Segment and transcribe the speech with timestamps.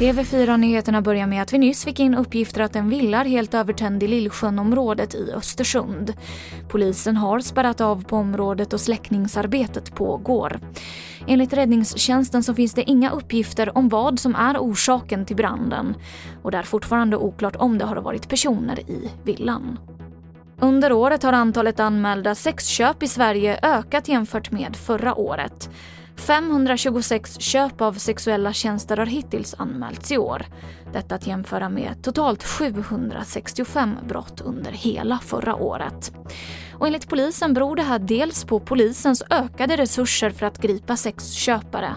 [0.00, 4.02] TV4-nyheterna börjar med att vi nyss fick in uppgifter att en villa är helt övertänd
[4.02, 6.12] i Lillsjönområdet i Östersund.
[6.68, 10.60] Polisen har spärrat av på området och släckningsarbetet pågår.
[11.26, 15.94] Enligt räddningstjänsten så finns det inga uppgifter om vad som är orsaken till branden
[16.42, 19.78] och det är fortfarande oklart om det har varit personer i villan.
[20.60, 25.70] Under året har antalet anmälda sexköp i Sverige ökat jämfört med förra året.
[26.20, 30.46] 526 köp av sexuella tjänster har hittills anmälts i år.
[30.92, 36.12] Detta att jämföra med totalt 765 brott under hela förra året.
[36.74, 41.94] Och enligt polisen beror det här dels på polisens ökade resurser för att gripa sexköpare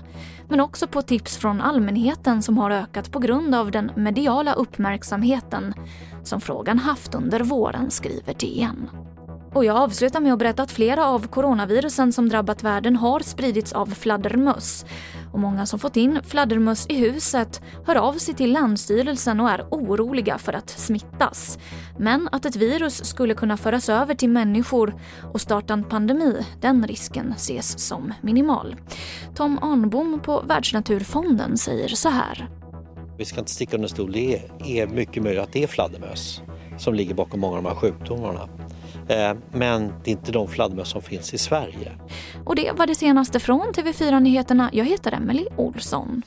[0.50, 5.74] men också på tips från allmänheten som har ökat på grund av den mediala uppmärksamheten
[6.24, 8.90] som frågan haft under våren, skriver DN.
[9.54, 13.74] Och jag avslutar med att berätta att flera av coronavirusen som drabbat världen har spridits
[13.74, 14.86] av fladdermöss.
[15.34, 19.66] Och många som fått in fladdermöss i huset hör av sig till Länsstyrelsen och är
[19.72, 21.60] oroliga för att smittas.
[22.00, 24.94] Men att ett virus skulle kunna föras över till människor
[25.34, 28.76] och starta en pandemi, den risken ses som minimal.
[29.36, 32.50] Tom Arnbom på Världsnaturfonden säger så här.
[33.18, 36.42] Vi ska inte sticka under stol, det är mycket möjligt att det är fladdermöss
[36.78, 38.50] som ligger bakom många av de här sjukdomarna.
[39.10, 41.92] Eh, men det är inte de fladdermöss som finns i Sverige.
[42.46, 44.70] Och det var det senaste från TV4 Nyheterna.
[44.74, 46.22] Jag heter Emily Olsson.